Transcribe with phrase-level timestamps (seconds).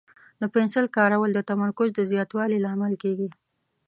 [0.41, 3.29] د پنسل کارول د تمرکز د زیاتوالي لامل کېږي.